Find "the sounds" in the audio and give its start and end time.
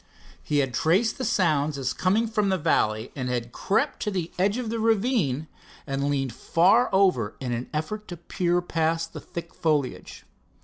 1.19-1.77